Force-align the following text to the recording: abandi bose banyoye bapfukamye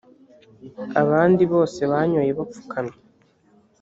abandi 1.01 1.43
bose 1.53 1.81
banyoye 1.91 2.31
bapfukamye 2.39 2.97